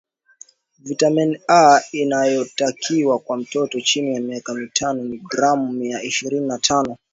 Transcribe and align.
vitamini 0.79 1.41
A 1.47 1.81
inayotakiwa 1.91 3.19
kwa 3.19 3.37
mtoto 3.37 3.81
chini 3.81 4.15
ya 4.15 4.21
miaka 4.21 4.53
tano 4.73 5.03
ni 5.03 5.17
gram 5.17 5.73
mia 5.73 6.03
ishirini 6.03 6.45
na 6.47 6.59
tano 6.59 6.97